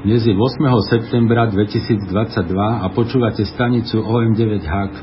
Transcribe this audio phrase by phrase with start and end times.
[0.00, 0.64] Dnes je 8.
[0.88, 2.08] septembra 2022
[2.56, 4.96] a počúvate stanicu OM9HQ,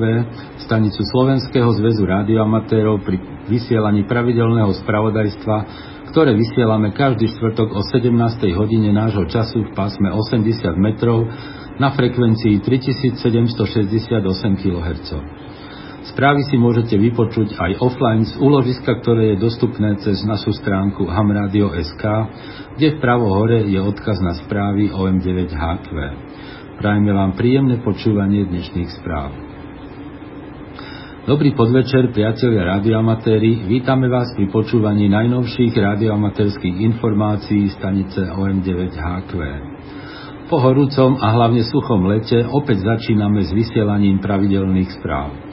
[0.66, 5.58] stanicu Slovenského zväzu rádioamatérov pri vysielaní pravidelného spravodajstva,
[6.10, 8.10] ktoré vysielame každý štvrtok o 17.
[8.58, 11.30] hodine nášho času v pásme 80 metrov
[11.78, 14.18] na frekvencii 3768
[14.66, 15.10] kHz.
[16.08, 22.04] Správy si môžete vypočuť aj offline z úložiska, ktoré je dostupné cez našu stránku hamradio.sk
[22.78, 25.90] kde vpravo hore je odkaz na správy OM9HQ.
[26.78, 29.34] Prajme vám príjemné počúvanie dnešných správ.
[31.26, 33.66] Dobrý podvečer, priatelia radioamatéri.
[33.66, 39.32] Vítame vás pri počúvaní najnovších radioamatérských informácií stanice OM9HQ.
[40.48, 45.47] Po horúcom a hlavne suchom lete opäť začíname s vysielaním pravidelných správ.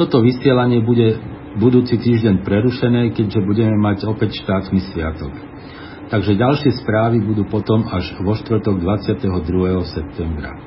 [0.00, 1.20] Toto vysielanie bude
[1.60, 5.50] budúci týždeň prerušené, keďže budeme mať opäť štátny sviatok
[6.10, 9.30] takže ďalšie správy budú potom až vo štvrtok 22.
[9.94, 10.58] septembra.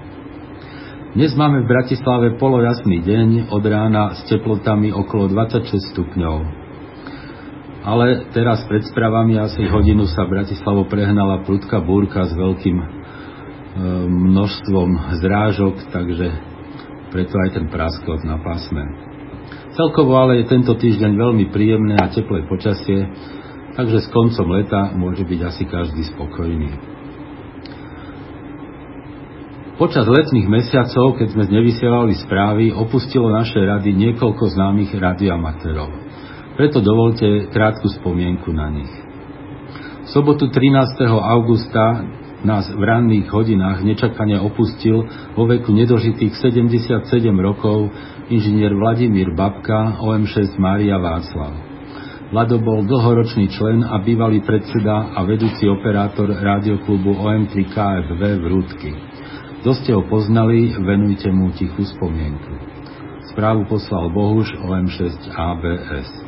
[1.13, 6.37] Dnes máme v Bratislave polojasný deň od rána s teplotami okolo 26 stupňov.
[7.83, 12.87] Ale teraz pred správami asi hodinu sa Bratislavo prehnala prudká búrka s veľkým e,
[14.07, 14.89] množstvom
[15.19, 16.27] zrážok, takže
[17.11, 19.12] preto aj ten praskot na pásme.
[19.73, 23.09] Celkovo ale je tento týždeň veľmi príjemné a teplé počasie,
[23.73, 26.93] takže s koncom leta môže byť asi každý spokojný.
[29.73, 35.89] Počas letných mesiacov, keď sme nevysielali správy, opustilo naše rady niekoľko známych radioamatérov.
[36.53, 38.93] Preto dovolte krátku spomienku na nich.
[40.05, 41.09] V sobotu 13.
[41.09, 42.05] augusta
[42.45, 47.09] nás v ranných hodinách nečakane opustil vo veku nedožitých 77
[47.41, 47.89] rokov
[48.33, 51.53] inžinier Vladimír Babka OM6 Mária Václav.
[52.33, 58.91] Lado bol dlhoročný člen a bývalý predseda a vedúci operátor rádioklubu OM3 KFV v Rúdky.
[59.61, 62.53] Kto ste ho poznali, venujte mu tichú spomienku.
[63.29, 66.22] Správu poslal Bohuž OM6 ABS.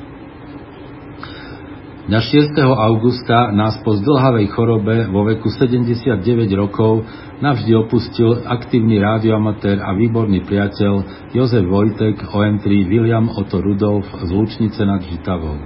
[2.05, 2.53] Na 6.
[2.61, 6.21] augusta nás po zdlhavej chorobe vo veku 79
[6.53, 7.01] rokov
[7.41, 10.93] navždy opustil aktívny rádioamatér a výborný priateľ
[11.33, 15.57] Jozef Vojtek OM3 William Otto Rudolf z Lučnice nad Žitavou.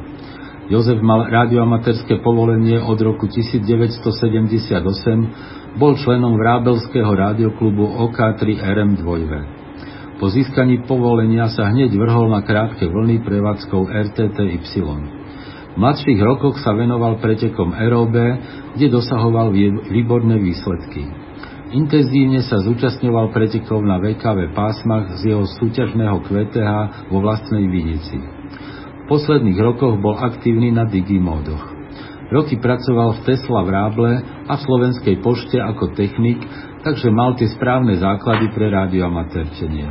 [0.71, 4.79] Jozef mal radioamatérske povolenie od roku 1978,
[5.75, 13.27] bol členom Vrábelského rádioklubu OK3RM 2 Po získaní povolenia sa hneď vrhol na krátke vlny
[13.27, 15.18] prevádzkou RTTY.
[15.79, 18.11] V mladších rokoch sa venoval pretekom ROB,
[18.75, 19.55] kde dosahoval
[19.87, 21.07] výborné výsledky.
[21.71, 28.19] Intenzívne sa zúčastňoval pretekov na VKV pásmach z jeho súťažného QTH vo vlastnej Vinici
[29.09, 31.81] posledných rokoch bol aktívny na digimódoch.
[32.29, 34.13] Roky pracoval v Tesla v Ráble
[34.45, 36.37] a v Slovenskej pošte ako technik,
[36.85, 39.89] takže mal tie správne základy pre rádioamatérčenie.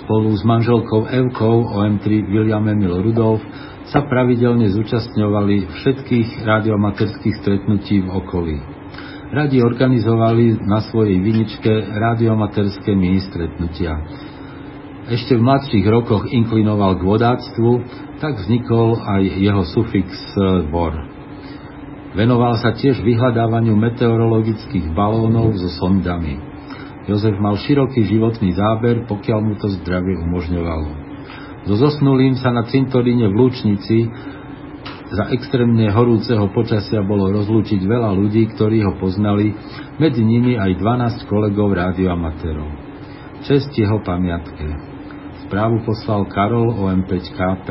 [0.00, 3.44] Spolu s manželkou Evkou OM3 William Emil Rudolf
[3.90, 8.56] sa pravidelne zúčastňovali všetkých rádioamatérských stretnutí v okolí.
[9.30, 13.98] Radi organizovali na svojej viničke rádioamatérske mini stretnutia.
[15.06, 17.70] Ešte v mladších rokoch inklinoval k vodáctvu
[18.18, 20.10] tak vznikol aj jeho sufix
[20.70, 20.94] bor.
[22.18, 26.40] Venoval sa tiež vyhľadávaniu meteorologických balónov so sondami.
[27.06, 31.05] Jozef mal široký životný záber, pokiaľ mu to zdravie umožňovalo.
[31.66, 34.06] So zosnulým sa na cintoríne v Lúčnici
[35.06, 39.54] za extrémne horúceho počasia bolo rozlúčiť veľa ľudí, ktorí ho poznali,
[40.02, 42.70] medzi nimi aj 12 kolegov rádioamatérov.
[43.46, 44.66] Čest jeho pamiatke.
[45.46, 47.68] Správu poslal Karol OM5KP.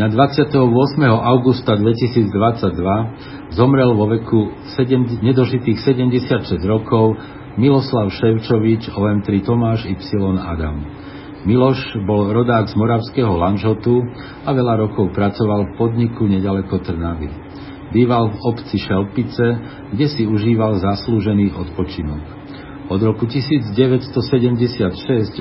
[0.00, 0.56] Na 28.
[1.04, 7.20] augusta 2022 zomrel vo veku 7, nedožitých 76 rokov
[7.60, 9.98] Miloslav Ševčovič OM3 Tomáš Y.
[10.40, 10.80] Adam.
[11.40, 14.04] Miloš bol rodák z moravského Lanžotu
[14.44, 17.32] a veľa rokov pracoval v podniku nedaleko Trnavy.
[17.96, 19.46] Býval v obci Šelpice,
[19.88, 22.22] kde si užíval zaslúžený odpočinok.
[22.92, 23.72] Od roku 1976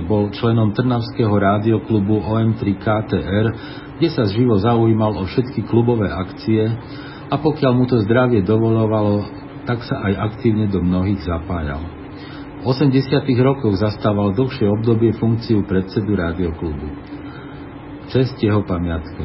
[0.07, 3.45] bol členom Trnavského rádioklubu OM3 KTR,
[3.99, 6.63] kde sa živo zaujímal o všetky klubové akcie
[7.27, 9.27] a pokiaľ mu to zdravie dovolovalo,
[9.67, 11.98] tak sa aj aktívne do mnohých zapájal.
[12.59, 13.23] V 80.
[13.39, 16.91] rokoch zastával dlhšie obdobie funkciu predsedu rádioklubu.
[18.11, 19.23] Čest jeho pamiatke.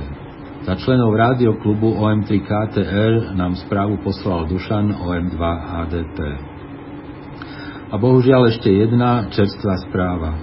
[0.63, 6.19] Za členov rádioklubu OM3 KTR nám správu poslal Dušan OM2 HDP.
[7.91, 10.39] A bohužiaľ ešte jedna čerstvá správa.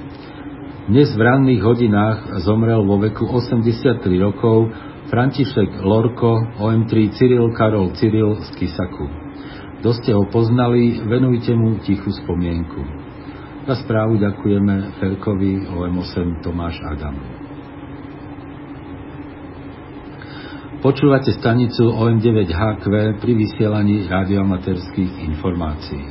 [0.92, 4.68] Dnes v ranných hodinách zomrel vo veku 83 rokov
[5.08, 9.31] František Lorko, OM3 Cyril Karol Cyril z Kisaku.
[9.82, 12.86] Kto ste ho poznali, venujte mu tichú spomienku.
[13.66, 17.18] Za správu ďakujeme Ferkovi OM8 Tomáš Adam.
[20.86, 22.86] Počúvate stanicu OM9HQ
[23.26, 26.06] pri vysielaní radioamaterských informácií.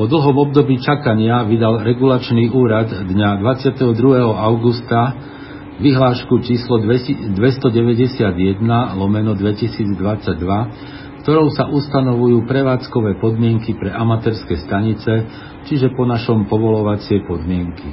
[0.00, 3.92] Po dlhom období čakania vydal regulačný úrad dňa 22.
[4.24, 5.16] augusta
[5.84, 7.36] vyhlášku číslo 291
[8.96, 10.95] lomeno 2022
[11.26, 15.26] ktorou sa ustanovujú prevádzkové podmienky pre amatérske stanice,
[15.66, 17.90] čiže po našom povolovacie podmienky.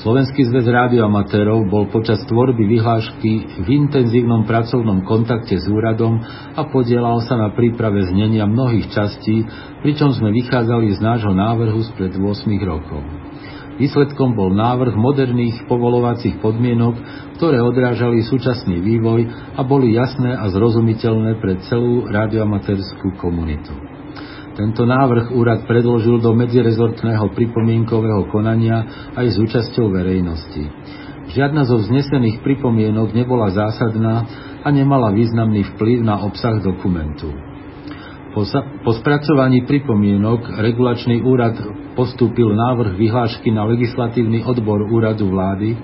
[0.00, 6.16] Slovenský zväz rádioamatérov bol počas tvorby vyhlášky v intenzívnom pracovnom kontakte s úradom
[6.56, 9.44] a podielal sa na príprave znenia mnohých častí,
[9.84, 12.24] pričom sme vychádzali z nášho návrhu spred 8
[12.64, 13.19] rokov.
[13.80, 17.00] Výsledkom bol návrh moderných povolovacích podmienok,
[17.40, 19.24] ktoré odrážali súčasný vývoj
[19.56, 23.72] a boli jasné a zrozumiteľné pre celú radioamatérskú komunitu.
[24.52, 28.84] Tento návrh úrad predložil do medzirezortného pripomienkového konania
[29.16, 30.64] aj s účasťou verejnosti.
[31.32, 34.28] Žiadna zo vznesených pripomienok nebola zásadná
[34.60, 37.32] a nemala významný vplyv na obsah dokumentu.
[38.36, 38.44] Po,
[38.84, 41.56] po spracovaní pripomienok regulačný úrad
[42.00, 45.76] postúpil návrh vyhlášky na legislatívny odbor úradu vlády,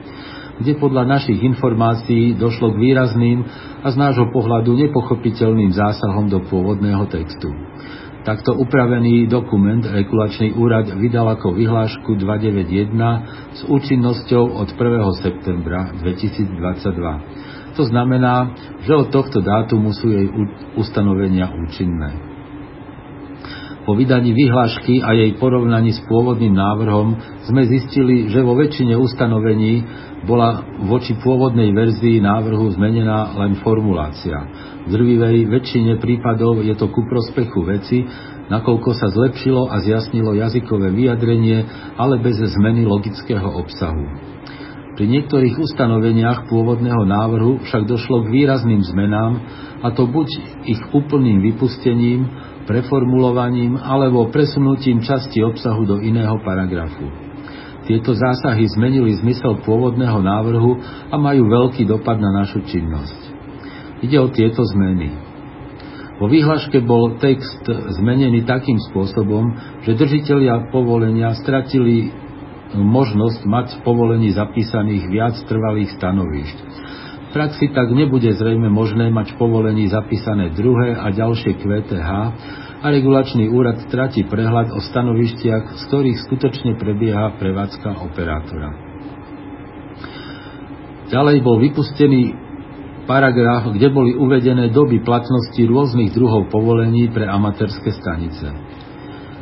[0.56, 3.44] kde podľa našich informácií došlo k výrazným
[3.84, 7.52] a z nášho pohľadu nepochopiteľným zásahom do pôvodného textu.
[8.24, 12.96] Takto upravený dokument regulačný úrad vydal ako vyhlášku 291
[13.52, 15.22] s účinnosťou od 1.
[15.22, 17.76] septembra 2022.
[17.76, 18.56] To znamená,
[18.88, 20.32] že od tohto dátumu sú jej
[20.80, 22.35] ustanovenia účinné.
[23.86, 27.14] Po vydaní vyhlášky a jej porovnaní s pôvodným návrhom
[27.46, 29.86] sme zistili, že vo väčšine ustanovení
[30.26, 34.42] bola voči pôvodnej verzii návrhu zmenená len formulácia.
[34.84, 38.02] V drvivej väčšine prípadov je to ku prospechu veci,
[38.50, 41.62] nakoľko sa zlepšilo a zjasnilo jazykové vyjadrenie,
[41.94, 44.34] ale bez zmeny logického obsahu.
[44.98, 49.32] Pri niektorých ustanoveniach pôvodného návrhu však došlo k výrazným zmenám,
[49.84, 50.28] a to buď
[50.66, 52.26] ich úplným vypustením,
[52.66, 57.06] preformulovaním alebo presunutím časti obsahu do iného paragrafu.
[57.86, 63.18] Tieto zásahy zmenili zmysel pôvodného návrhu a majú veľký dopad na našu činnosť.
[64.02, 65.14] Ide o tieto zmeny.
[66.18, 67.62] Vo výhľaške bol text
[68.02, 69.54] zmenený takým spôsobom,
[69.86, 72.10] že držitelia povolenia stratili
[72.74, 76.58] možnosť mať v povolení zapísaných viac trvalých stanovišť.
[77.26, 82.10] V praxi tak nebude zrejme možné mať povolení zapísané druhé a ďalšie QTH
[82.82, 88.70] a regulačný úrad stratí prehľad o stanovištiach, z ktorých skutočne prebieha prevádzka operátora.
[91.06, 92.34] Ďalej bol vypustený
[93.06, 98.50] paragraf, kde boli uvedené doby platnosti rôznych druhov povolení pre amatérske stanice.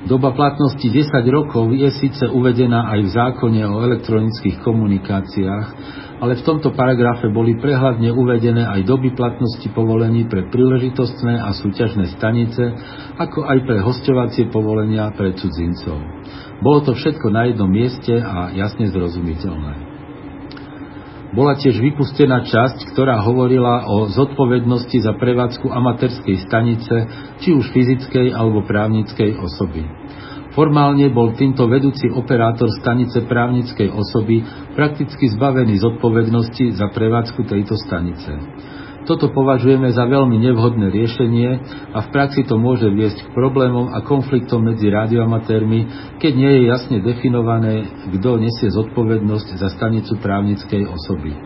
[0.04, 5.66] Doba platnosti 10 rokov je síce uvedená aj v zákone o elektronických komunikáciách,
[6.22, 12.14] ale v tomto paragrafe boli prehľadne uvedené aj doby platnosti povolení pre príležitostné a súťažné
[12.14, 12.62] stanice,
[13.18, 15.98] ako aj pre hostovacie povolenia pre cudzincov.
[16.62, 19.94] Bolo to všetko na jednom mieste a jasne zrozumiteľné.
[21.34, 26.94] Bola tiež vypustená časť, ktorá hovorila o zodpovednosti za prevádzku amatérskej stanice,
[27.42, 29.82] či už fyzickej alebo právnickej osoby.
[30.54, 34.46] Formálne bol týmto vedúci operátor stanice právnickej osoby
[34.78, 38.30] prakticky zbavený zodpovednosti za prevádzku tejto stanice.
[39.04, 41.50] Toto považujeme za veľmi nevhodné riešenie
[41.92, 45.80] a v praxi to môže viesť k problémom a konfliktom medzi radioamatérmi,
[46.22, 47.84] keď nie je jasne definované,
[48.16, 51.36] kto nesie zodpovednosť za stanicu právnickej osoby.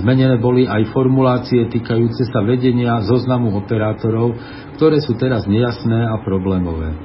[0.00, 4.38] Zmenené boli aj formulácie týkajúce sa vedenia zoznamu operátorov,
[4.80, 6.96] ktoré sú teraz nejasné a problémové.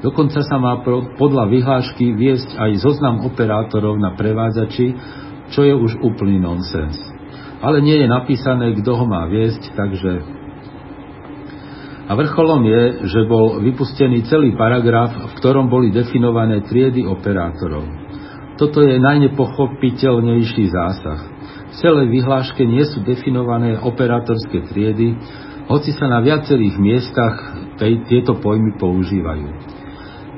[0.00, 0.80] Dokonca sa má
[1.16, 4.96] podľa vyhlášky viesť aj zoznam operátorov na prevádzači,
[5.52, 7.10] čo je už úplný nonsens
[7.60, 10.12] ale nie je napísané, kto ho má viesť, takže...
[12.10, 17.86] A vrcholom je, že bol vypustený celý paragraf, v ktorom boli definované triedy operátorov.
[18.58, 21.20] Toto je najnepochopiteľnejší zásah.
[21.70, 25.14] V celej vyhláške nie sú definované operátorské triedy,
[25.70, 27.34] hoci sa na viacerých miestach
[27.78, 29.46] tej, tieto pojmy používajú.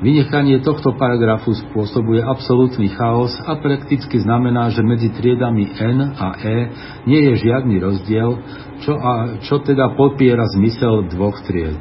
[0.02, 6.56] Vynechanie tohto paragrafu spôsobuje absolútny chaos a prakticky znamená, že medzi triedami N a E
[7.06, 8.34] nie je žiadny rozdiel,
[8.82, 11.78] čo, a, čo teda popiera zmysel dvoch tried.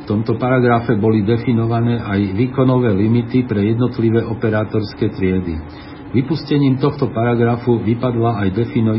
[0.00, 5.52] V tomto paragrafe boli definované aj výkonové limity pre jednotlivé operátorské triedy.
[6.16, 8.96] Vypustením tohto paragrafu vypadla, aj defino,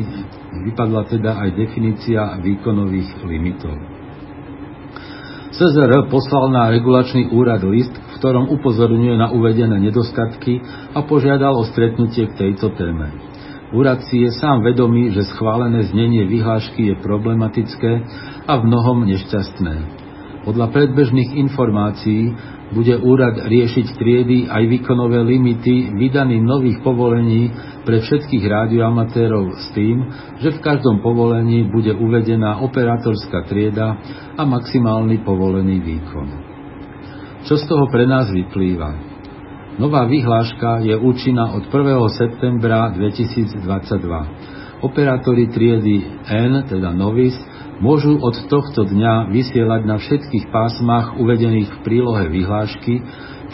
[0.69, 3.92] vypadla teda aj definícia výkonových limitov.
[5.53, 10.57] CZR poslal na regulačný úrad list, v ktorom upozorňuje na uvedené nedostatky
[10.98, 13.13] a požiadal o stretnutie k tejto téme.
[13.69, 17.91] Úrad si je sám vedomý, že schválené znenie vyhlášky je problematické
[18.50, 19.75] a v mnohom nešťastné.
[20.41, 22.33] Podľa predbežných informácií
[22.74, 27.53] bude úrad riešiť triedy aj výkonové limity vydaných nových povolení
[27.86, 30.01] pre všetkých rádioamatérov s tým,
[30.42, 33.96] že v každom povolení bude uvedená operátorská trieda
[34.34, 36.27] a maximálny povolený výkon.
[37.46, 39.13] Čo z toho pre nás vyplýva?
[39.77, 42.18] Nová vyhláška je účinná od 1.
[42.18, 44.62] septembra 2022.
[44.83, 47.39] Operátori triedy N, teda Novis,
[47.79, 52.99] môžu od tohto dňa vysielať na všetkých pásmach uvedených v prílohe vyhlášky,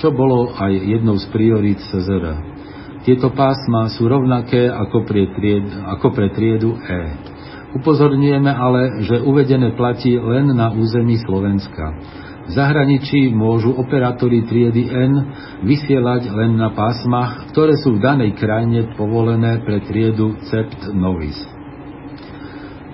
[0.02, 2.34] čo bolo aj jednou z priorít CZR.
[3.06, 7.00] Tieto pásma sú rovnaké ako pre, tried, ako pre triedu E.
[7.78, 11.94] Upozorňujeme ale, že uvedené platí len na území Slovenska.
[12.50, 15.14] V zahraničí môžu operátori triedy N
[15.70, 21.38] vysielať len na pásmach, ktoré sú v danej krajine povolené pre triedu CEPT Novis.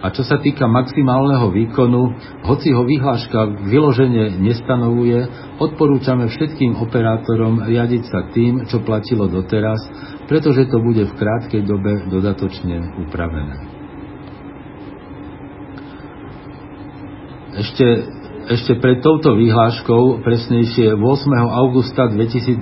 [0.03, 5.23] A čo sa týka maximálneho výkonu, hoci ho vyhláška vyloženie nestanovuje,
[5.57, 9.79] odporúčame všetkým operátorom riadiť sa tým, čo platilo doteraz,
[10.27, 13.55] pretože to bude v krátkej dobe dodatočne upravené.
[17.55, 17.85] Ešte,
[18.45, 21.01] ešte pred touto vyhláškou, presnejšie 8.
[21.49, 22.61] augusta 2022,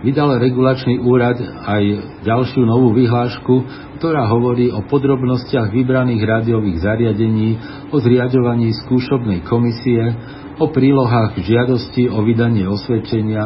[0.00, 1.84] vydal regulačný úrad aj
[2.24, 3.54] ďalšiu novú vyhlášku,
[4.00, 7.60] ktorá hovorí o podrobnostiach vybraných rádiových zariadení,
[7.92, 10.16] o zriadovaní skúšobnej komisie,
[10.56, 13.44] o prílohách žiadosti o vydanie osvedčenia,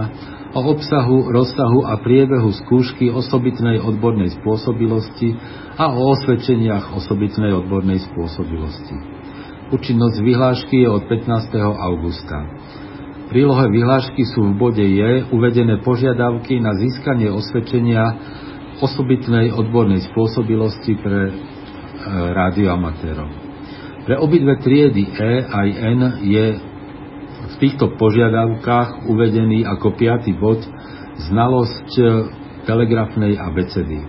[0.55, 5.35] o obsahu, rozsahu a priebehu skúšky osobitnej odbornej spôsobilosti
[5.75, 9.21] a o osvedčeniach osobitnej odbornej spôsobilosti.
[9.71, 11.31] Účinnosť vyhlášky je od 15.
[11.63, 12.43] augusta.
[12.43, 18.03] V prílohe vyhlášky sú v bode J uvedené požiadavky na získanie osvedčenia
[18.83, 21.35] osobitnej odbornej spôsobilosti pre e,
[22.11, 23.31] rádioamatérov.
[24.11, 26.47] Pre obidve triedy E aj N je
[27.47, 30.67] v týchto požiadavkách uvedený ako piatý bod
[31.31, 31.95] znalosť
[32.67, 34.03] telegrafnej abecedy.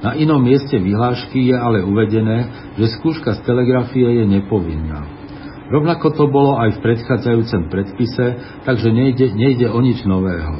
[0.00, 5.04] Na inom mieste vyhlášky je ale uvedené, že skúška z telegrafie je nepovinná.
[5.70, 8.26] Rovnako to bolo aj v predchádzajúcom predpise,
[8.66, 10.58] takže nejde, nejde o nič nového.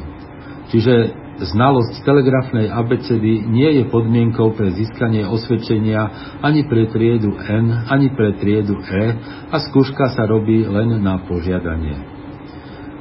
[0.71, 0.93] Čiže
[1.41, 8.37] znalosť telegrafnej abecedy nie je podmienkou pre získanie osvedčenia ani pre triedu N, ani pre
[8.37, 9.19] triedu E
[9.51, 12.20] a skúška sa robí len na požiadanie.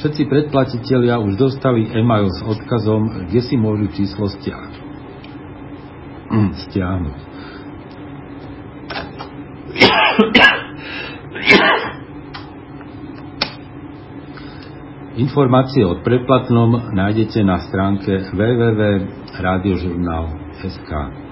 [0.00, 4.28] Všetci predplatitelia už dostali e-mail s odkazom, kde si môžu číslo
[6.68, 7.16] stiahnuť.
[15.16, 21.25] Informácie o predplatnom nájdete na stránke www.radiožurnal.sk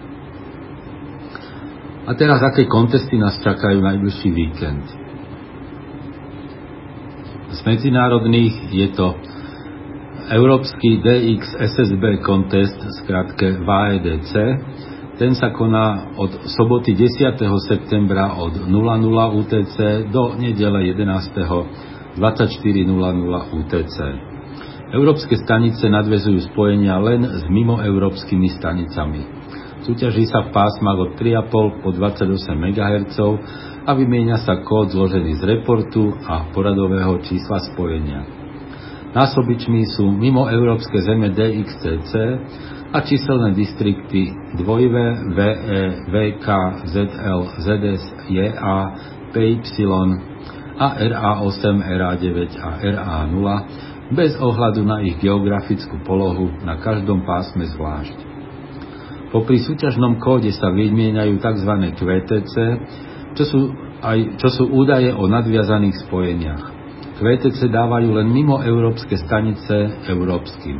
[2.05, 4.85] A teraz, aké kontesty nás čakajú najbližší víkend?
[7.55, 9.17] Z medzinárodných je to
[10.29, 14.33] Európsky DX SSB kontest, skratke VAEDC,
[15.15, 17.39] ten sa koná od soboty 10.
[17.71, 19.77] septembra od 00 UTC
[20.11, 22.19] do nedele 11.
[22.19, 23.97] 24.00 UTC.
[24.95, 29.44] Európske stanice nadvezujú spojenia len s mimoeurópskymi stanicami.
[29.85, 32.25] Súťaží sa v pásmach od 3,5 po 28
[32.57, 33.19] MHz
[33.85, 38.25] a vymieňa sa kód zložený z reportu a poradového čísla spojenia.
[39.13, 42.13] Násobičmi sú mimoeurópske zeme DXCC,
[42.95, 44.97] a číselné distrikty 2V,
[45.35, 45.53] VE,
[46.15, 46.47] VK,
[46.87, 48.79] ZL, ZS, JA,
[49.35, 49.59] PY
[50.79, 53.47] a RA8, RA9 a RA0
[54.15, 58.34] bez ohľadu na ich geografickú polohu na každom pásme zvlášť.
[59.35, 61.73] Popri súťažnom kóde sa vymieňajú tzv.
[61.99, 62.55] QTC,
[63.35, 63.61] čo sú,
[63.99, 66.63] aj, čo sú údaje o nadviazaných spojeniach.
[67.19, 70.79] QTC dávajú len mimo európske stanice európskym.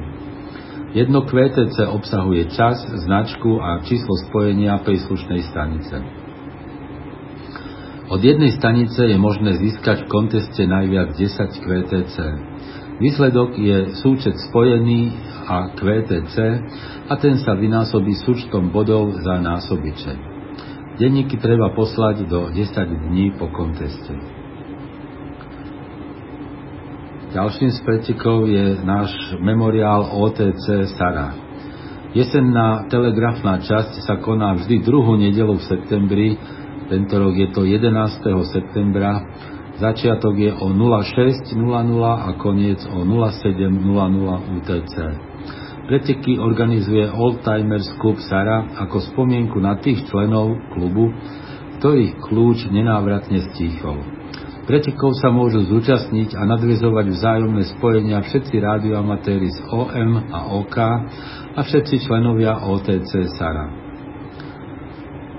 [0.95, 5.99] Jedno QTC obsahuje čas, značku a číslo spojenia príslušnej stanice.
[8.07, 12.17] Od jednej stanice je možné získať v konteste najviac 10 QTC.
[12.95, 15.11] Výsledok je súčet spojený
[15.51, 16.35] a QTC
[17.11, 20.15] a ten sa vynásobí súčtom bodov za násobiče.
[20.95, 24.15] Denníky treba poslať do 10 dní po konteste.
[27.35, 29.11] Ďalším z pretekov je náš
[29.43, 31.35] memoriál OTC Sara.
[32.15, 36.39] Jesenná telegrafná časť sa koná vždy druhú nedelu v septembri,
[36.87, 37.91] tento rok je to 11.
[38.55, 39.19] septembra,
[39.79, 41.59] začiatok je o 06.00
[42.03, 44.95] a koniec o 07.00 UTC.
[45.85, 51.13] Preteky organizuje Old Timers Club Sara ako spomienku na tých členov klubu,
[51.79, 54.01] ktorých kľúč nenávratne stíchol.
[54.65, 60.77] Pretekov sa môžu zúčastniť a nadvezovať vzájomné spojenia všetci rádioamatéri z OM a OK
[61.53, 63.69] a všetci členovia OTC SARA.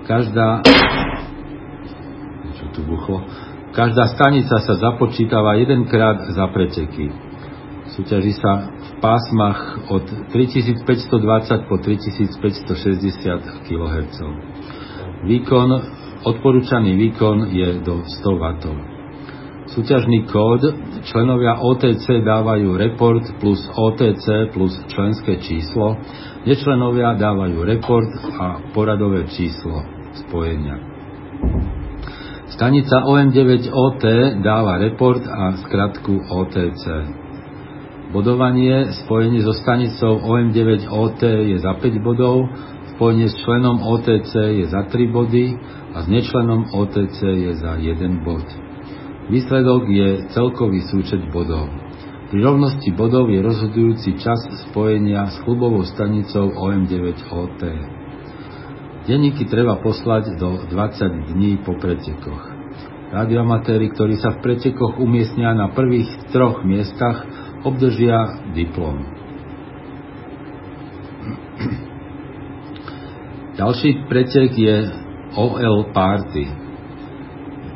[0.05, 0.61] Každá
[2.53, 3.25] čo tu buchlo?
[3.75, 7.11] Každá stanica sa započítava jedenkrát za preteky.
[7.91, 14.17] Súťaží sa v pásmach od 3520 po 3560 kHz.
[15.27, 15.69] Výkon,
[16.23, 18.43] odporúčaný výkon je do 100 W.
[19.75, 20.61] Súťažný kód
[21.11, 25.99] členovia OTC dávajú report plus OTC plus členské číslo,
[26.47, 28.07] nečlenovia dávajú report
[28.39, 29.83] a poradové číslo
[30.25, 30.79] spojenia.
[32.45, 34.03] Stanica OM9OT
[34.45, 36.85] dáva report a skratku OTC.
[38.13, 42.45] Bodovanie spojenie so stanicou OM9OT je za 5 bodov,
[42.93, 45.57] spojenie s členom OTC je za 3 body
[45.97, 48.45] a s nečlenom OTC je za 1 bod.
[49.25, 51.65] Výsledok je celkový súčet bodov.
[52.29, 54.37] Pri rovnosti bodov je rozhodujúci čas
[54.69, 57.61] spojenia s klubovou stanicou OM9OT.
[59.05, 62.41] Denníky treba poslať do 20 dní po pretekoch.
[63.13, 67.21] Radioamatéri, ktorí sa v pretekoch umiestnia na prvých troch miestach,
[67.61, 69.05] obdržia diplom.
[73.61, 74.89] Ďalší pretek je
[75.37, 76.49] OL Party.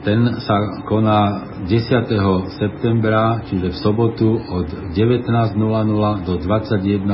[0.02, 2.10] Ten sa koná 10.
[2.58, 7.06] septembra, čiže v sobotu od 19.00 do 21.00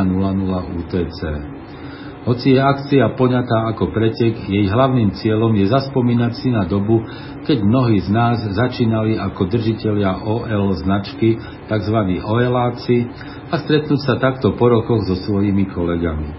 [0.79, 1.19] UTC.
[2.25, 7.05] Hoci je akcia poňatá ako pretek, jej hlavným cieľom je zaspomínať si na dobu,
[7.45, 11.37] keď mnohí z nás začínali ako držiteľia OL značky,
[11.69, 11.97] tzv.
[12.25, 13.05] OLáci,
[13.53, 16.33] a stretnúť sa takto po rokoch so svojimi kolegami.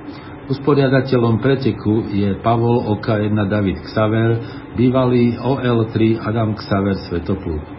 [0.50, 4.30] Usporiadateľom preteku je Pavol OK1 David Xaver,
[4.74, 7.75] bývalý OL3 Adam Xaver Svetopluk.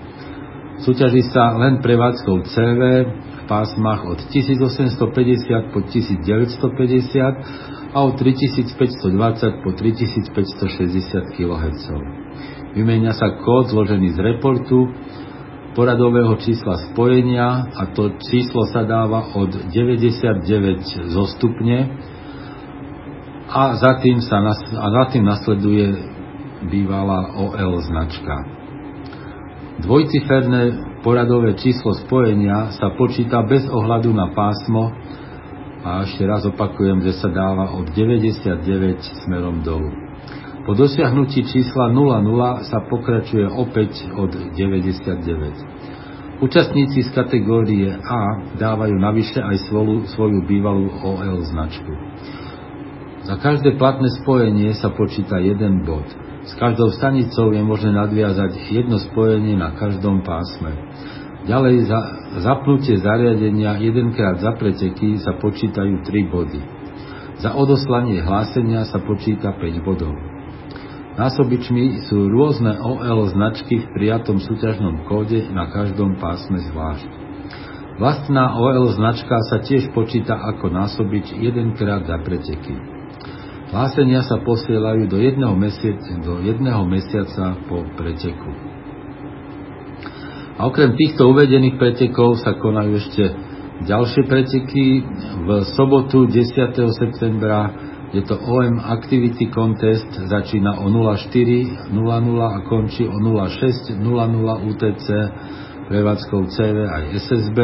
[0.78, 9.74] Súťaží sa len prevádzkou CV v pásmach od 1850 po 1950 a od 3520 po
[9.74, 11.86] 3560 kHz.
[12.78, 14.94] Vymenia sa kód zložený z reportu,
[15.74, 20.46] poradového čísla spojenia a to číslo sa dáva od 99
[21.10, 21.90] zo stupne
[23.50, 24.46] a za tým, sa,
[24.78, 25.90] a za tým nasleduje
[26.70, 28.57] bývalá OL značka.
[29.78, 30.74] Dvojciferné
[31.06, 34.90] poradové číslo spojenia sa počíta bez ohľadu na pásmo
[35.86, 39.94] a ešte raz opakujem, že sa dáva od 99 smerom dolu.
[40.66, 46.42] Po dosiahnutí čísla 00 sa pokračuje opäť od 99.
[46.42, 48.22] Účastníci z kategórie A
[48.58, 51.94] dávajú navyše aj svoju, svoju bývalú OL značku.
[53.28, 56.08] Za každé platné spojenie sa počíta jeden bod.
[56.48, 60.72] S každou stanicou je možné nadviazať jedno spojenie na každom pásme.
[61.44, 62.00] Ďalej za
[62.40, 66.62] zapnutie zariadenia jedenkrát za preteky sa počítajú 3 body.
[67.44, 70.16] Za odoslanie hlásenia sa počíta 5 bodov.
[71.20, 77.10] Násobičmi sú rôzne OL značky v prijatom súťažnom kóde na každom pásme zvlášť.
[78.00, 82.97] Vlastná OL značka sa tiež počíta ako násobič jedenkrát za preteky.
[83.68, 88.52] Hlásenia sa posielajú do jedného, mesiaca, do jedného mesiaca po preteku.
[90.58, 93.24] A okrem týchto uvedených pretekov sa konajú ešte
[93.78, 95.06] Ďalšie preteky
[95.46, 96.74] v sobotu 10.
[96.98, 97.70] septembra
[98.10, 101.94] je to OM Activity Contest, začína o 04.00
[102.42, 104.02] a končí o 06.00
[104.66, 105.08] UTC
[105.94, 107.60] prevádzkou CV aj SSB.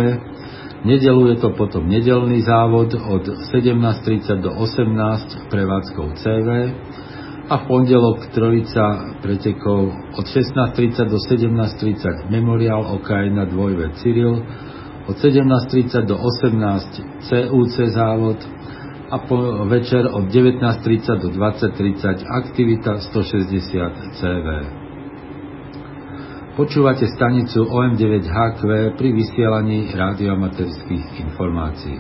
[0.84, 3.24] Nedelu je to potom nedelný závod od
[3.56, 6.48] 17.30 do 18 prevádzkou CV
[7.48, 14.44] a v pondelok trojica pretekov od 16.30 do 17.30 Memorial OK1 dvojve Cyril,
[15.08, 18.44] od 17.30 do 18 CUC závod
[19.08, 24.83] a po večer od 19.30 do 20.30 aktivita 160 CV.
[26.54, 28.62] Počúvate stanicu OM9HQ
[28.94, 31.98] pri vysielaní radioamaterských informácií.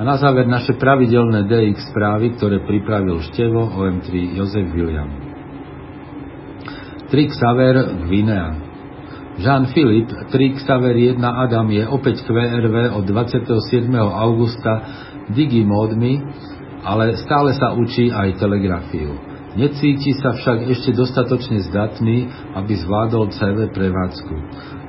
[0.00, 5.12] A na záver naše pravidelné DX správy, ktoré pripravil Števo OM3 Jozef William.
[7.12, 8.56] Trix Saver Gvinea.
[9.36, 13.52] Jean-Philippe Trix Saver 1 Adam je opäť QRV od 27.
[14.00, 14.72] augusta
[15.28, 16.24] digimódmi,
[16.88, 19.35] ale stále sa učí aj telegrafiu.
[19.56, 22.28] Necíti sa však ešte dostatočne zdatný,
[22.60, 24.34] aby zvládol CV prevádzku.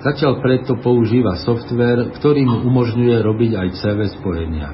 [0.04, 4.70] Zatiaľ preto používa software, ktorý mu umožňuje robiť aj CV spojenia.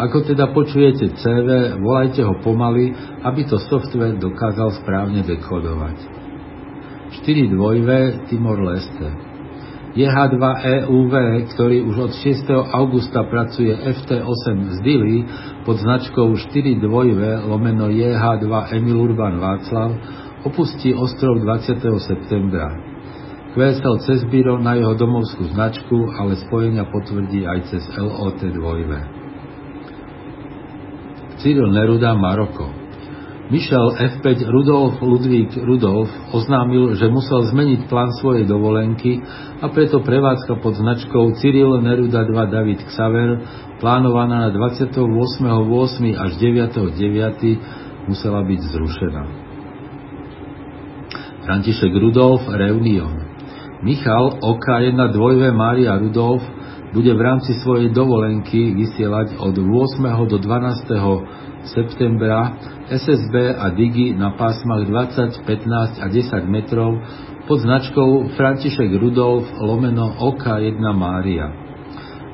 [0.00, 5.96] Ako teda počujete CV, volajte ho pomaly, aby to software dokázal správne dekodovať.
[7.20, 9.29] 4 dvojve Timor Leste.
[9.90, 11.14] JH2EUV,
[11.50, 12.46] ktorý už od 6.
[12.70, 15.26] augusta pracuje FT8 z Dili
[15.66, 19.90] pod značkou 4 dvojve lomeno JH2 Emil Urban Václav,
[20.46, 21.82] opustí ostrov 20.
[22.06, 22.70] septembra.
[23.50, 28.98] QSL cez Biro na jeho domovskú značku, ale spojenia potvrdí aj cez LOT dvojve.
[31.42, 32.79] Cyril Neruda, Maroko.
[33.50, 39.18] Michel F5 Rudolf Ludvík Rudolf oznámil, že musel zmeniť plán svojej dovolenky
[39.58, 43.42] a preto prevádzka pod značkou Cyril Neruda 2 David Xaver
[43.82, 45.02] plánovaná na 28.8.
[46.14, 48.06] až 9.9.
[48.06, 49.22] musela byť zrušená.
[51.42, 53.18] František Rudolf Reunion
[53.82, 56.46] Michal OK1 dvojve Mária Rudolf
[56.94, 60.30] bude v rámci svojej dovolenky vysielať od 8.
[60.30, 61.26] do 12.
[61.68, 62.56] septembra
[62.88, 67.00] SSB a Digi na pásmach 20, 15 a 10 metrov
[67.44, 71.50] pod značkou František Rudolf lomeno OK1 Mária.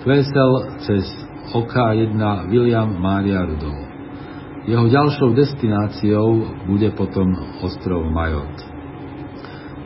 [0.02, 0.52] Kvesel
[0.86, 1.04] cez
[1.54, 3.86] OK1 William Mária Rudolf.
[4.66, 7.30] Jeho ďalšou destináciou bude potom
[7.62, 8.66] ostrov Majot.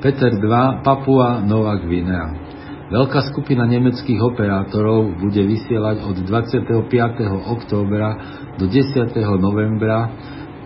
[0.00, 2.39] Peter 2, Papua Nová Gvinea.
[2.90, 6.90] Veľká skupina nemeckých operátorov bude vysielať od 25.
[7.46, 8.08] októbra
[8.58, 9.14] do 10.
[9.38, 10.10] novembra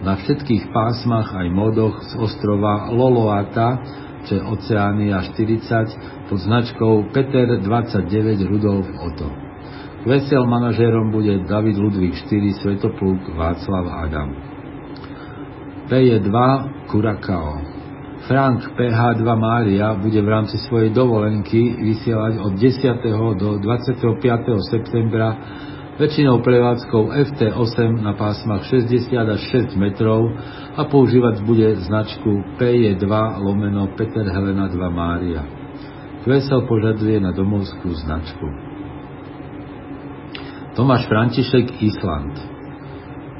[0.01, 3.77] na všetkých pásmach aj modoch z ostrova Loloata,
[4.25, 8.09] čo je Oceánia 40, pod značkou Peter 29
[8.49, 9.29] Rudolf Otto.
[10.09, 14.33] Vesel manažérom bude David Ludvík 4 Svetopluk Václav Adam.
[15.93, 16.33] PE2
[16.89, 17.74] Kurakao
[18.25, 23.05] Frank PH2 Mária bude v rámci svojej dovolenky vysielať od 10.
[23.37, 24.01] do 25.
[24.65, 25.29] septembra
[26.01, 30.33] väčšinou prevádzkou FT8 na pásmach 60 až 6 metrov
[30.73, 33.13] a používať bude značku PJ2
[33.45, 35.45] lomeno Peter Helena 2 Mária.
[36.25, 38.47] Kvesel požaduje na domovskú značku.
[40.73, 42.54] Tomáš František Island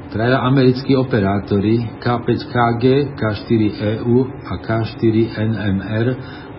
[0.05, 4.15] Traja americkí operátori K5KG, K4EU
[4.45, 6.07] a K4NMR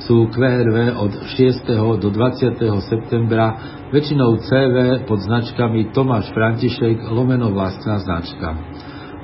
[0.02, 1.62] sú QRV od 6.
[2.02, 2.58] do 20.
[2.90, 3.54] septembra
[3.94, 8.58] väčšinou CV pod značkami Tomáš František lomeno vlastná značka.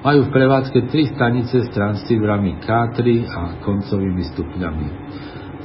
[0.07, 4.87] Majú v prevádzke tri stanice s transceiverami K3 a koncovými stupňami.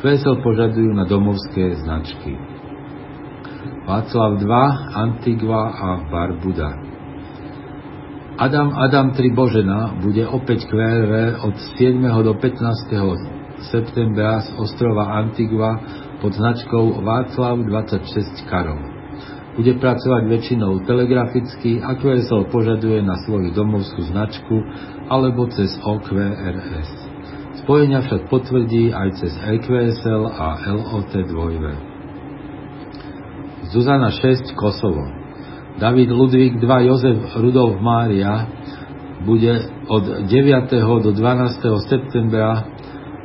[0.01, 2.37] QSL požadujú na domovské značky.
[3.85, 6.86] Václav 2, Antigua a Barbuda.
[8.37, 11.97] Adam Adam Tribožena bude opäť QRV od 7.
[12.21, 13.65] do 15.
[13.73, 15.81] septembra z ostrova Antigua
[16.21, 18.77] pod značkou Václav 26 Karol.
[19.57, 24.61] Bude pracovať väčšinou telegraficky a QSL požaduje na svoju domovskú značku
[25.09, 26.93] alebo cez OQRS.
[27.65, 33.73] Spojenia však potvrdí aj cez EQSL a LOT 2.
[33.73, 35.26] Zuzana 6 Kosovo
[35.77, 38.49] David Ludvík II Jozef Rudolf Mária
[39.21, 40.73] bude od 9.
[41.05, 41.85] do 12.
[41.85, 42.65] septembra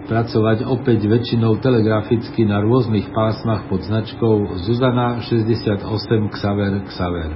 [0.05, 5.81] pracovať opäť väčšinou telegraficky na rôznych pásmach pod značkou Zuzana 68
[6.29, 7.31] Xaver Xaver.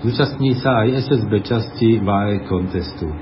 [0.00, 3.12] Zúčastní sa aj SSB časti VAE kontestu.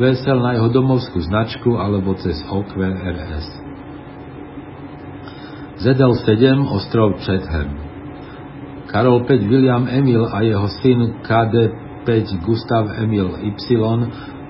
[0.00, 3.48] QSL na jeho domovskú značku alebo cez OQRS.
[5.84, 7.85] ZL7 ostrov Chatham
[8.86, 11.54] Karol 5 William Emil a jeho syn KD
[12.06, 13.50] 5 Gustav Emil Y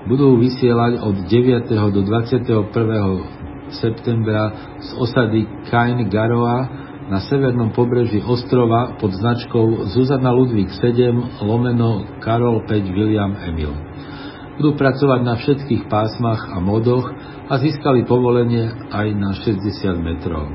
[0.05, 1.73] budú vysielať od 9.
[1.91, 3.73] do 21.
[3.73, 6.69] septembra z osady Kain Garoa
[7.09, 13.73] na severnom pobreží ostrova pod značkou Zuzana Ludvík 7 lomeno Karol 5 William Emil.
[14.61, 17.09] Budú pracovať na všetkých pásmach a modoch
[17.49, 20.45] a získali povolenie aj na 60 metrov.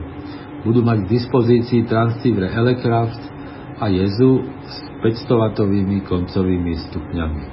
[0.63, 3.32] Budú mať k dispozícii transcívre Elecraft
[3.83, 7.45] a Jezu s 500 W koncovými stupňami.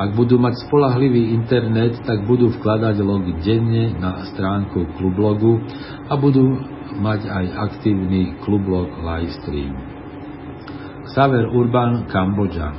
[0.00, 5.60] Ak budú mať spolahlivý internet, tak budú vkladať log denne na stránku klublogu
[6.08, 6.56] a budú
[6.96, 9.76] mať aj aktívny klublog livestream.
[11.12, 12.72] Xaver Urban, Kambodža.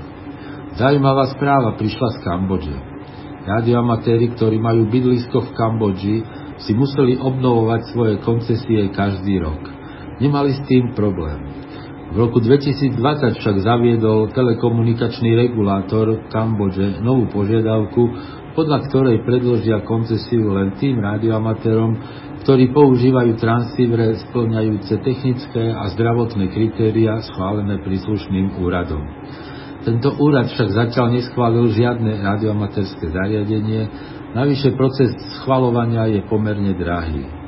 [0.81, 2.77] Zajímavá správa prišla z Kambodže.
[3.45, 6.17] Radioamatéri, ktorí majú bydlisko v Kambodži,
[6.65, 9.61] si museli obnovovať svoje koncesie každý rok.
[10.17, 11.37] Nemali s tým problém.
[12.11, 12.99] V roku 2020
[13.39, 18.03] však zaviedol telekomunikačný regulátor Kambodže novú požiadavku,
[18.51, 21.95] podľa ktorej predložia koncesiu len tým radioamatérom,
[22.43, 29.07] ktorí používajú transcívre splňajúce technické a zdravotné kritéria schválené príslušným úradom.
[29.87, 33.87] Tento úrad však zatiaľ neschválil žiadne radioamatérske zariadenie,
[34.35, 37.40] navyše proces schvalovania je pomerne drahý.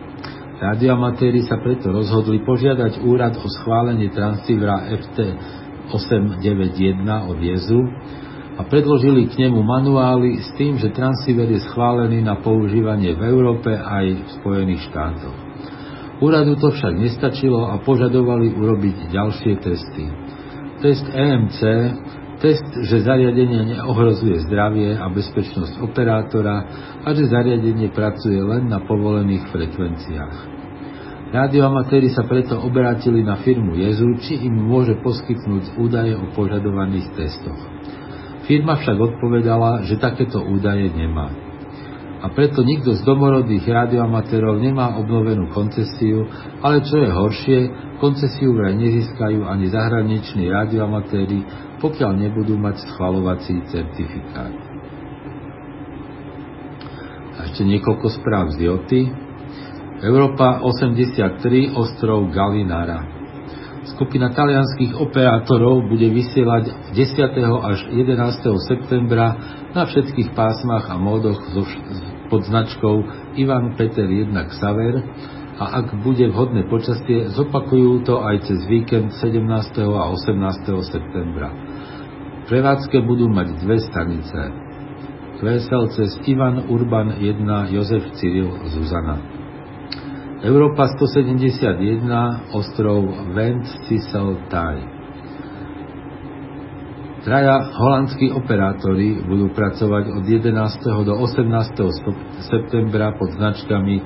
[0.63, 5.19] Radioamatéri sa preto rozhodli požiadať úrad o schválenie transcívra FT
[5.91, 7.83] 891 od Jezu
[8.55, 13.75] a predložili k nemu manuály s tým, že transceiver je schválený na používanie v Európe
[13.75, 15.35] aj v Spojených štátoch.
[16.23, 20.07] Úradu to však nestačilo a požadovali urobiť ďalšie testy.
[20.79, 21.59] Test EMC,
[22.39, 26.55] test, že zariadenie neohrozuje zdravie a bezpečnosť operátora
[27.03, 30.52] a že zariadenie pracuje len na povolených frekvenciách.
[31.33, 37.57] Radioamatéri sa preto obrátili na firmu Jezu, či im môže poskytnúť údaje o požadovaných testoch.
[38.45, 41.33] Firma však odpovedala, že takéto údaje nemá.
[42.21, 46.29] A preto nikto z domorodých radioamatérov nemá obnovenú koncesiu,
[46.61, 47.59] ale čo je horšie,
[47.97, 51.39] koncesiu vraj nezískajú ani zahraniční radioamatéri,
[51.81, 54.53] pokiaľ nebudú mať schvalovací certifikát.
[57.33, 59.22] A ešte niekoľko správ z Joty.
[60.03, 63.07] Európa 83, ostrov Galinara.
[63.87, 67.39] Skupina talianských operátorov bude vysielať 10.
[67.39, 68.19] až 11.
[68.67, 69.31] septembra
[69.71, 71.39] na všetkých pásmach a módoch
[72.27, 72.95] pod značkou
[73.39, 74.99] Ivan Peter 1 Xaver
[75.55, 79.39] a ak bude vhodné počasie, zopakujú to aj cez víkend 17.
[79.87, 80.67] a 18.
[80.83, 81.47] septembra.
[82.51, 84.51] Prevádzke budú mať dve stanice.
[85.39, 89.42] Kvesel cez Ivan Urban 1 Jozef Cyril Zuzana.
[90.43, 92.03] Európa 171,
[92.51, 94.75] ostrov Vent Cecil Tai.
[97.23, 101.07] Traja holandskí operátori budú pracovať od 11.
[101.07, 101.47] do 18.
[102.43, 104.03] septembra pod značkami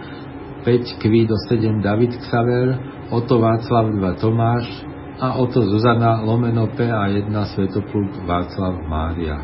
[0.61, 2.69] 5 Kvido 7 David Xaver,
[3.09, 4.69] Oto Václav 2 Tomáš
[5.17, 9.41] a Oto Zuzana Lomeno PA1 Svetopluk Václav Mária.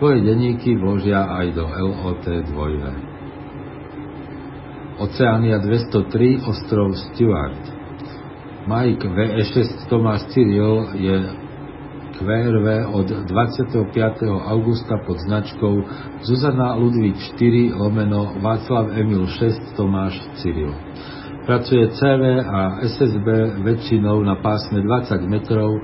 [0.00, 3.13] Svoje denníky vložia aj do LOT 2.
[4.94, 7.58] Oceánia 203, ostrov Stewart.
[8.70, 11.16] Mike VE6 Tomáš Cyril je
[12.14, 13.90] QRV od 25.
[14.30, 15.82] augusta pod značkou
[16.22, 20.70] Zuzana Ludvík 4 lomeno Václav Emil 6 Tomáš Cyril.
[21.42, 25.74] Pracuje CV a SSB väčšinou na pásme 20 metrov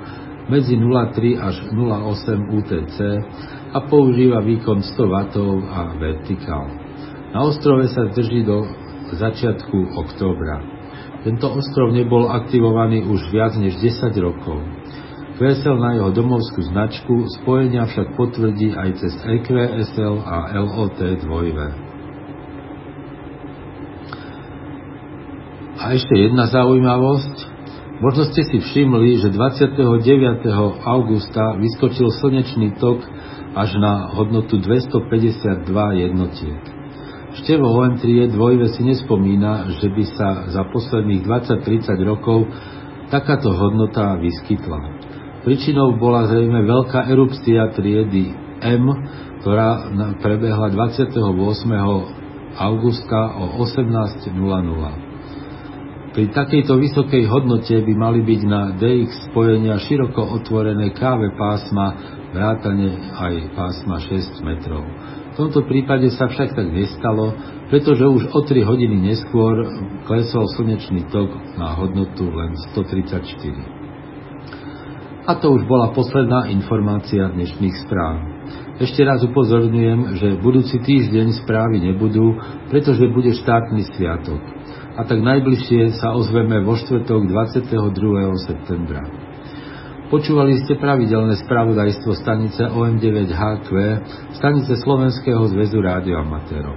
[0.47, 2.99] medzi 0,3 až 0,8 UTC
[3.75, 5.15] a používa výkon 100 W
[5.67, 6.65] a vertikál.
[7.35, 8.65] Na ostrove sa drží do
[9.17, 10.63] začiatku októbra.
[11.21, 14.61] Tento ostrov nebol aktivovaný už viac než 10 rokov.
[15.41, 21.91] Kvesel na jeho domovskú značku spojenia však potvrdí aj cez EQSL a LOT 2.
[25.81, 27.49] A ešte jedna zaujímavosť.
[28.05, 29.77] Možno ste si všimli, že 29.
[30.85, 33.01] augusta vyskočil slnečný tok
[33.57, 35.69] až na hodnotu 252
[36.01, 36.80] jednotiek.
[37.31, 42.51] Števo Oentrie dvojve si nespomína, že by sa za posledných 20-30 rokov
[43.07, 44.79] takáto hodnota vyskytla.
[45.47, 48.85] Príčinou bola zrejme veľká erupcia triedy M,
[49.41, 49.89] ktorá
[50.19, 51.17] prebehla 28.
[52.59, 55.11] augusta o 18.00.
[56.11, 62.95] Pri takejto vysokej hodnote by mali byť na DX spojenia široko otvorené káve pásma, vrátane
[63.15, 64.87] aj pásma 6 metrov.
[65.35, 67.35] V tomto prípade sa však tak nestalo,
[67.71, 69.67] pretože už o 3 hodiny neskôr
[70.07, 73.81] klesol slnečný tok na hodnotu len 134.
[75.31, 78.19] A to už bola posledná informácia dnešných správ.
[78.81, 82.33] Ešte raz upozorňujem, že budúci týždeň správy nebudú,
[82.73, 84.41] pretože bude štátny sviatok.
[84.97, 88.49] A tak najbližšie sa ozveme vo štvrtok 22.
[88.49, 89.30] septembra.
[90.11, 93.71] Počúvali ste pravidelné spravodajstvo stanice OM9HQ,
[94.35, 96.75] stanice Slovenského zväzu rádioamatérov.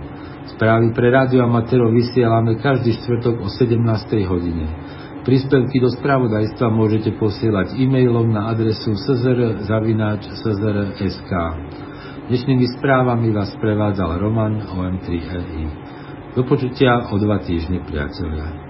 [0.53, 4.29] Správy pre rádioamatérov vysielame každý štvrtok o 17.
[4.29, 4.69] hodine.
[5.25, 9.71] Príspevky do spravodajstva môžete posielať e-mailom na adresu szr.sk.
[12.29, 15.65] Dnešnými správami vás prevádzal Roman OM3EI.
[16.37, 18.62] Do počutia o dva týždne, priatelia.